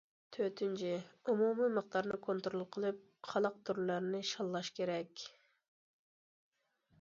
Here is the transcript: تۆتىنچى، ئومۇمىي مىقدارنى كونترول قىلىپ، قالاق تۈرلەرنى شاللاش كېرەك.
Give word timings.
تۆتىنچى، 0.35 0.93
ئومۇمىي 1.33 1.69
مىقدارنى 1.75 2.17
كونترول 2.27 2.65
قىلىپ، 2.77 3.03
قالاق 3.33 3.59
تۈرلەرنى 3.69 4.23
شاللاش 4.31 4.73
كېرەك. 4.81 5.29